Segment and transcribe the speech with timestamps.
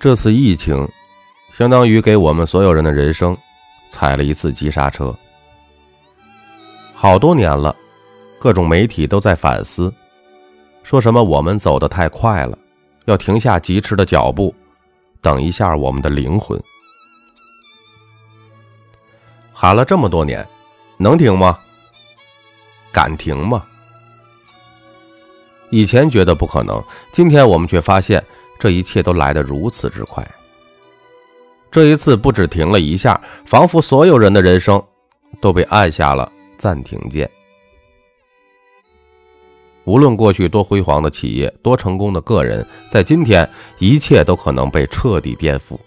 [0.00, 0.88] 这次疫情，
[1.50, 3.36] 相当于给我们所有人的人生
[3.90, 5.12] 踩了一次急刹车。
[6.94, 7.74] 好多年了，
[8.38, 9.92] 各种媒体都在反思，
[10.84, 12.56] 说什么我们走得太快了，
[13.06, 14.54] 要停下疾驰的脚步，
[15.20, 16.56] 等一下我们的灵魂。
[19.52, 20.48] 喊了这么多年，
[20.96, 21.58] 能停吗？
[22.92, 23.64] 敢停吗？
[25.70, 26.80] 以前觉得不可能，
[27.10, 28.24] 今天我们却发现。
[28.58, 30.26] 这一切都来得如此之快。
[31.70, 34.82] 这一次不止停了一下，仿佛所有人的人生
[35.40, 37.30] 都被按下了暂停键。
[39.84, 43.48] 无论过去多辉煌的企业、多成功的个人，在今天，
[43.78, 45.78] 一切都可能被彻底颠覆。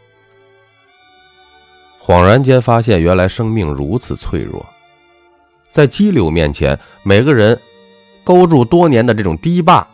[2.02, 4.66] 恍然间发现，原来生命如此脆弱，
[5.70, 7.59] 在激流面前，每个人
[8.23, 9.88] 勾住多年的这种堤坝，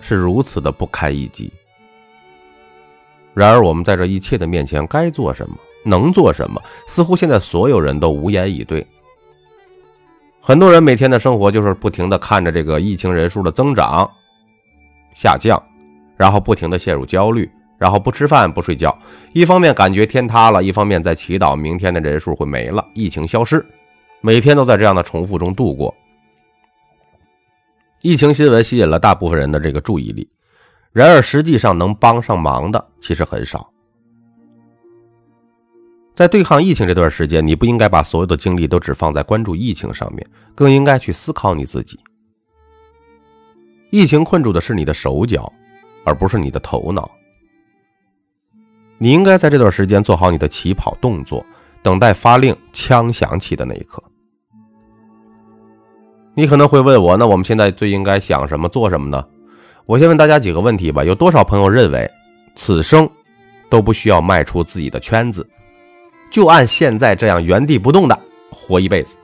[0.00, 1.52] 是如此的不堪一击。
[3.34, 6.60] 然而，我们在这一切的面前，该做什么，能做什么？
[6.86, 8.86] 似乎现在所有人都无言以对。
[10.40, 14.10] 很多人每天的生活就是不停的看着这个疫情人数的增长、
[15.14, 15.62] 下降，
[16.16, 18.96] 然后不停的陷入焦虑，然后不吃饭、不睡觉。
[19.32, 23.64] 一方面感觉天塌了，一方面在祈祷明天的人数会没了，疫情消失。
[24.22, 25.94] 每天都在这样的重复中度过。
[28.02, 30.28] 疫情新闻吸引了大部分人的这个注意力。
[30.92, 33.70] 然而，实际上能帮上忙的其实很少。
[36.14, 41.98] 在对抗疫情这段时间，你不应该把所有的精力都只放在关注疫情上面，更应该去思考你自己。
[43.90, 45.50] 疫情困住的是你的手脚，
[46.04, 47.10] 而不是你的头脑。
[48.98, 51.44] 你应该在这段时间做好你的起跑动作，
[51.82, 54.02] 等待发令枪响起的那一刻。
[56.34, 59.24] 你可能会问我，那我们现在最应该想什么、做什么呢？
[59.86, 62.08] 我先问大家几个问题吧：有多少朋友认为，
[62.54, 63.08] 此生
[63.68, 65.46] 都不需要迈出自己的圈子，
[66.30, 68.18] 就按现在这样原地不动的
[68.50, 69.16] 活一辈子？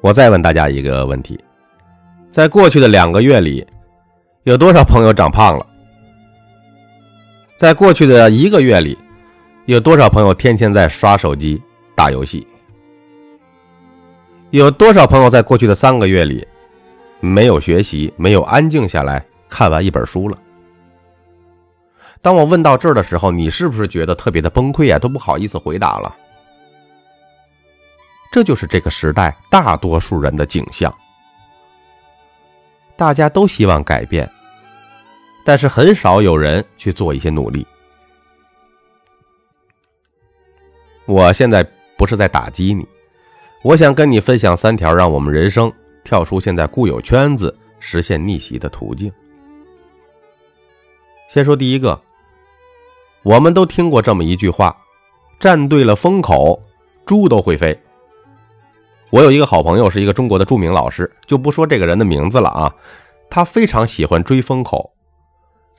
[0.00, 1.38] 我再问大家一个问题：
[2.28, 3.66] 在过去的两个月里，
[4.42, 5.66] 有多少朋友长胖了？
[7.56, 8.98] 在过去的一个月里，
[9.66, 11.62] 有多少朋友天天在刷手机、
[11.94, 12.46] 打游戏？
[14.50, 16.46] 有多少朋友在过去的三个月里？
[17.24, 20.36] 没有学习，没有安静下来看完一本书了。
[22.20, 24.98] 当我问到这儿的时候，你是不是觉得特别的崩溃啊？
[24.98, 26.16] 都不好意思回答了。
[28.32, 30.92] 这就是这个时代大多数人的景象。
[32.96, 34.30] 大家都希望改变，
[35.44, 37.66] 但是很少有人去做一些努力。
[41.06, 41.62] 我现在
[41.96, 42.86] 不是在打击你，
[43.62, 45.72] 我想跟你分享三条让我们人生。
[46.04, 49.10] 跳出现在固有圈子，实现逆袭的途径。
[51.28, 52.00] 先说第一个，
[53.22, 54.76] 我们都听过这么一句话
[55.40, 56.62] ：“站对了风口，
[57.06, 57.76] 猪都会飞。”
[59.10, 62.74] 我有一个好朋友，是一个中国的著名老师，就不说这个人的名字了啊。
[63.30, 64.92] 他非常喜欢追风口，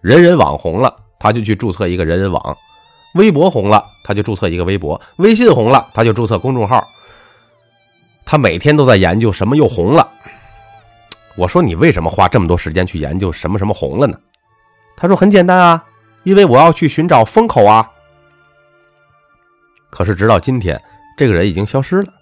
[0.02, 2.41] 人人网红了，他就去注册一个人人网；
[3.14, 6.85] 微博红了，他就注册一个微博；微信红了，他就注册公众号。
[8.25, 10.12] 他每天都在研究什么又红了。
[11.36, 14.18] 我说你为什么花这么多时间去研究什么什么红了呢？
[14.97, 15.86] 他说很简单啊，
[16.24, 17.90] 因为我要去寻找风口啊。
[19.90, 20.81] 可是直到今天，
[21.18, 22.14] 这个人已经消失了，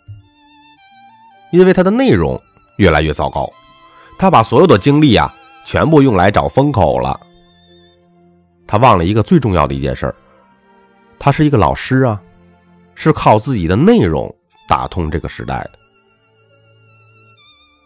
[1.51, 2.39] 因为他的内容
[2.77, 3.47] 越来越糟糕，
[4.17, 7.19] 他把所有的精力啊全部用来找风口了。
[8.65, 10.13] 他忘了一个最重要的一件事
[11.19, 12.19] 他是一个老师啊，
[12.95, 14.33] 是靠自己的内容
[14.67, 15.82] 打通这个时代的。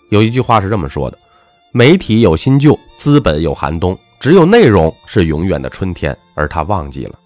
[0.09, 1.17] 有一句话是这么说的
[1.71, 7.17] ：“媒体有新旧，资本有寒冬，只有内容是永远的春天。”而他忘记了。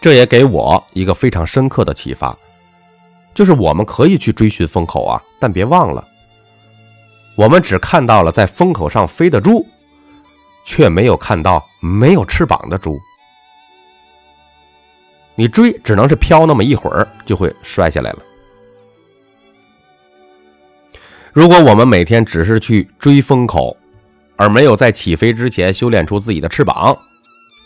[0.00, 2.34] 这也给我一个非常深刻的启发，
[3.34, 6.02] 就是我们可以去追寻风口啊，但别忘了，
[7.36, 9.66] 我们只看到了在风口上飞的猪，
[10.64, 12.98] 却没有看到没有翅膀的猪。
[15.34, 18.18] 你追只能是飘那么一会儿，就会摔下来了。
[21.32, 23.76] 如果我们每天只是去追风口，
[24.36, 26.96] 而没有在起飞之前修炼出自己的翅膀，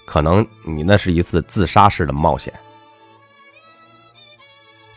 [0.04, 2.52] 可能你那是一次自杀式的冒险。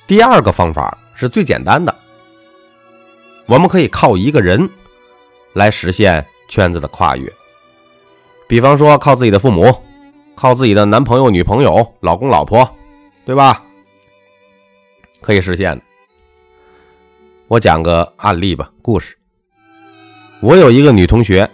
[0.05, 1.95] 第二个方法是最简单的，
[3.47, 4.69] 我们可以靠一个人
[5.53, 7.31] 来实现圈子的跨越，
[8.49, 9.73] 比方说靠自己的父母，
[10.35, 12.69] 靠自己的男朋友、女朋友、老公、老婆，
[13.25, 13.63] 对吧？
[15.21, 15.83] 可以实现的。
[17.47, 19.15] 我讲个案例吧，故事。
[20.41, 21.49] 我有一个女同学，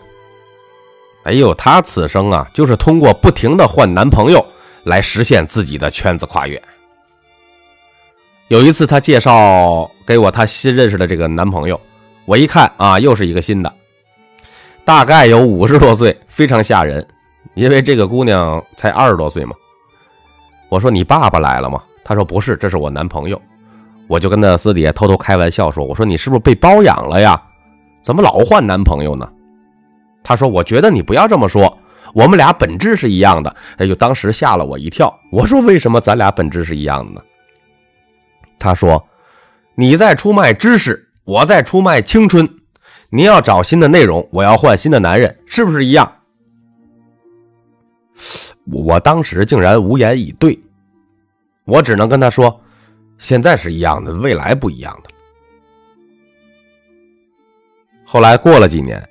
[1.23, 4.43] 哎呦，她此生啊，就是通过不停的换男朋友
[4.83, 6.59] 来实现自己的圈子跨越。
[8.47, 11.79] 有一次，她介绍给我她新认识的这个男朋友，
[12.25, 13.71] 我一看啊，又是一个新的，
[14.83, 17.07] 大概有五十多岁，非常吓人，
[17.53, 19.55] 因为这个姑娘才二十多岁嘛。
[20.69, 23.39] 我说：“你爸爸来了吗？”她说：“不是，这是我男朋友。”
[24.07, 27.41] 我就跟她私底下偷偷开玩笑说：“我说你是不是被包养了呀？
[28.01, 29.29] 怎么老换男朋友呢？”
[30.23, 31.77] 她说：“我觉得你不要这么说，
[32.13, 35.13] 我们俩本质是一样的。”哎呦，当时吓了我一跳。
[35.31, 37.21] 我说：“为什么咱俩本质是一样的呢？”
[38.59, 39.03] 她说
[39.75, 42.47] ：“你在出卖知识，我在出卖青春。
[43.09, 46.11] 你要找新的内容，我要换新的男人，是不是一样？”
[48.71, 50.57] 我当时竟然无言以对，
[51.65, 52.59] 我只能跟她说。
[53.23, 55.09] 现在是一样的，未来不一样的。
[58.03, 59.01] 后来过了几年，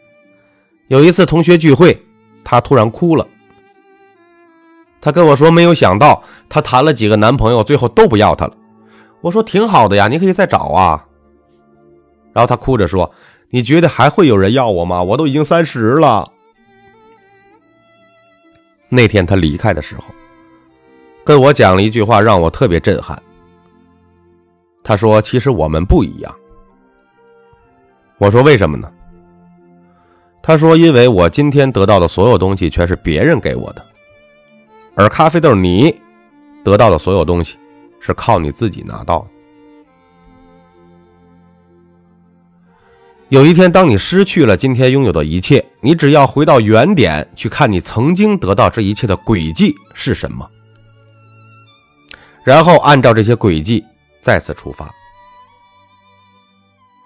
[0.89, 1.99] 有一次同学聚会，
[2.45, 3.27] 她突然哭了。
[5.01, 8.55] 她跟我说：“没有想到，她谈了几个男朋友，最后都不要她了。”
[9.23, 11.07] 我说：“挺好的呀，你可以再找啊。”
[12.35, 13.11] 然后她哭着说
[13.49, 15.03] ：“你觉得还会有人要我吗？
[15.03, 16.31] 我都已经三十了。”
[18.91, 20.05] 那天她离开的时候，
[21.25, 23.21] 跟我讲了一句话，让我特别震撼。
[24.85, 26.35] 他说：“其实我们不一样。”
[28.19, 28.91] 我说：“为什么呢？”
[30.43, 33.87] 他说：“因为我今天得到的所有东西全是别人给我的，
[34.97, 35.97] 而咖啡豆你
[36.65, 37.57] 得到的所有东西
[38.01, 39.27] 是靠你自己拿到的。
[43.29, 50.45] 有一天，当你失去了今天拥有的一切，你只要回到原点去看你曾经得到这一切的轨迹是什么，
[52.43, 53.85] 然后按照这些轨迹。”
[54.23, 54.89] 再次出发，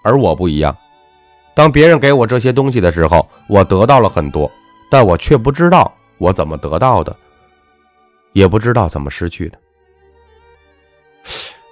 [0.03, 0.77] 而我不一样。
[1.55, 4.49] 当别人给我这些东西的时候，我得到了很多，
[4.91, 7.13] 但我却不知道我怎么得到的，
[8.33, 9.59] 也不知道怎么失去的。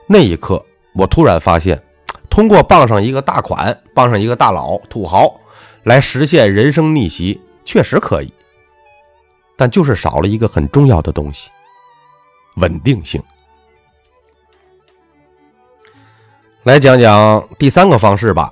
[0.07, 0.65] 那一刻，
[0.95, 1.79] 我突然发现，
[2.29, 5.39] 通过傍上一个大款、傍上一个大佬、土豪
[5.83, 8.33] 来实现人生逆袭，确实可以，
[9.55, 11.51] 但就是少了一个很重要的东西——
[12.57, 13.21] 稳定性。
[16.65, 18.51] 来讲讲第三个方式吧，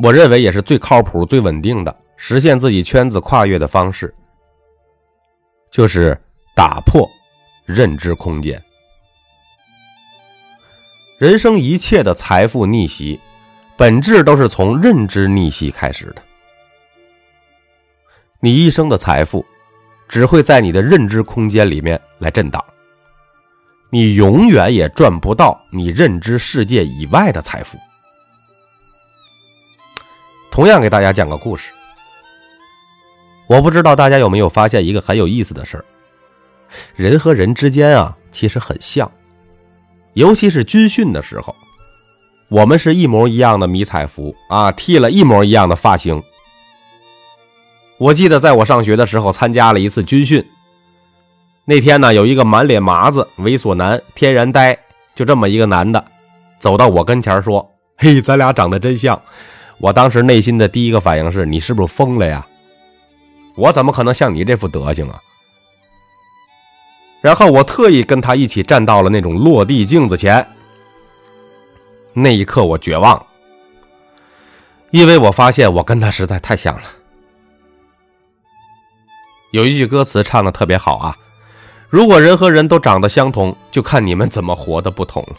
[0.00, 4.12] 我认为也是最靠谱、最稳定的实现自己圈子跨越的方式，
[5.70, 6.20] 就是
[6.56, 7.08] 打破
[7.64, 8.60] 认知空间。
[11.16, 13.20] 人生一切的财富逆袭，
[13.76, 16.22] 本质都是从认知逆袭开始的。
[18.40, 19.46] 你一生的财富，
[20.08, 22.60] 只会在你的认知空间里面来震荡。
[23.94, 27.76] 你永远也赚不到你认知世界以外的财富。
[30.50, 31.72] 同样给大家讲个故事，
[33.46, 35.84] 我不知道大家有没有发现一个很有意思的事儿：
[36.96, 39.10] 人和人之间啊，其实很像，
[40.14, 41.54] 尤其是军训的时候，
[42.48, 46.22] 我们是一模一样的迷彩服啊，剃了一模一样的发型。
[47.98, 50.42] 我记得在我上学的时候，参加了一次军训。
[51.64, 54.76] 那天呢，有一个满脸麻子、猥琐男、天然呆，
[55.14, 56.04] 就这么一个男的，
[56.58, 59.20] 走到我跟前说：“嘿，咱俩长得真像。”
[59.78, 62.44] 我当时内心的第一个反应是：“你是不是疯了呀？
[63.54, 65.20] 我怎么可能像你这副德行啊？”
[67.22, 70.44] 然后我特意跟他一起站到了那种落地镜子前。
[72.12, 73.24] 那一刻我绝望，
[74.90, 76.82] 因为我发现我跟他实在太像了。
[79.52, 81.16] 有一句歌词唱的特别好啊。
[81.92, 85.36] 如果人和人都长得相同，就看你们怎么活的不同了。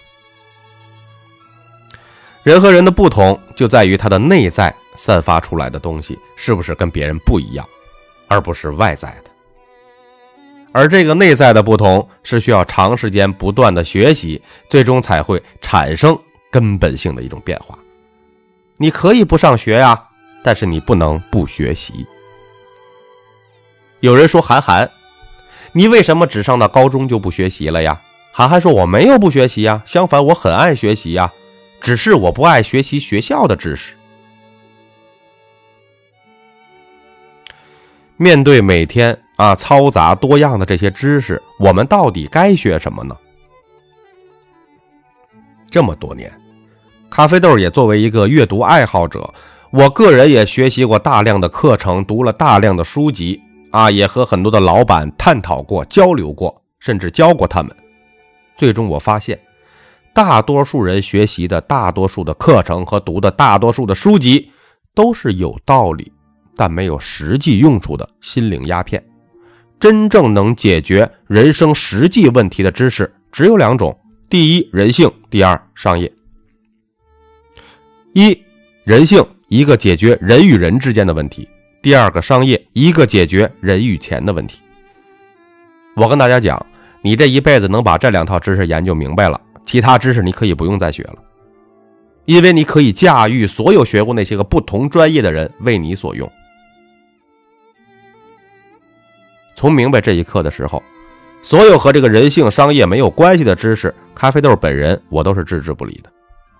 [2.43, 7.67] 人和人的不同就在于他的内在散发出来的东西是不是跟别人不一样，
[8.27, 9.31] 而不是外在的。
[10.71, 16.15] 而这个内在的不同是需要长时间不断的学习，最终才会产生
[16.51, 17.75] 根本性的一种变化。
[18.77, 19.99] 你可以不上学呀，
[20.43, 22.05] 但是你不能不学习。
[24.01, 24.87] 有人说韩寒。
[25.73, 28.01] 你为什么只上到高中就不学习了呀？
[28.35, 31.31] 韩寒说：“我没有不学习呀，相反，我很爱学习呀，
[31.79, 33.95] 只是我不爱学习学校的知识。”
[38.17, 43.15] 面对每天啊嘈杂多样的这些知识，我们到底该学什么呢？
[45.69, 46.33] 这么多年，
[47.11, 49.31] 咖啡豆也作为一个阅读爱好者，
[49.69, 53.42] 我个人也学习过大量的课程，读了大量的书籍。
[53.73, 57.75] 啊，也和很多的老板探讨过、交流过，甚至教过他们。
[58.55, 59.39] 最终我发现，
[60.13, 64.51] 大多数人学习的大多数的课程和读的大多数的书籍
[64.93, 66.11] 都是有道理、
[66.55, 69.03] 但没有实际用处的心灵鸦片。
[69.79, 73.99] 真正能解决人生实际问题的知识只有两种：
[74.29, 76.13] 第一，人性；第二，商业。
[78.13, 78.39] 一，
[78.83, 81.43] 人性，一个解决人与人之间的问题；
[81.83, 84.63] 第二个，商业，一个解决人与钱的问题。
[85.97, 86.65] 我跟大家讲，
[87.01, 91.15] 你这一辈子能把这两套知识研究明白了，其他知识你可以不用再学了，
[92.23, 96.31] 因为你可以驾驭所有学过那些个不同专业的人为你所用。
[99.53, 100.81] 从明白这一刻的时候，
[101.41, 106.09] 所有和这个人性、商业没有关系的知识，咖啡豆本人我都是置之不理的，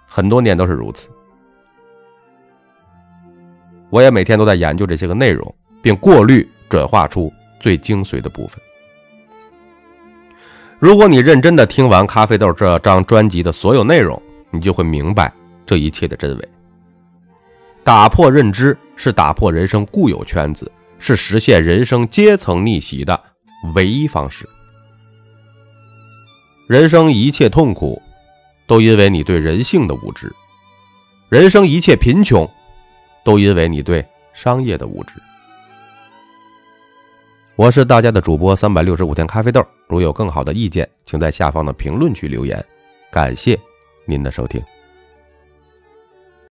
[0.05, 1.07] 很多年都是如此。
[3.93, 8.59] 我也每天都在研究这些个内容，并过滤转化出最精髓的部分。
[10.79, 14.19] 如果你认真的听完咖啡豆这张专辑的所有内容，
[14.49, 15.31] 你就会明白
[15.63, 16.49] 这一切的真伪。
[17.83, 23.21] 打破认知是打破人生固有圈子，是实现人生阶层逆袭的
[23.75, 24.49] 唯一方式。
[26.67, 28.01] 人生一切痛苦，
[28.65, 30.29] 都因为你对人性的无知；
[31.29, 32.49] 人生一切贫穷。
[33.23, 35.13] 都因为你对商业的无知。
[37.55, 42.63] 我是大家的主播三百六十五天咖啡豆，如有更好的意见，请在下方的评论区留言。
[43.11, 43.59] 感谢
[44.05, 44.59] 您的收听。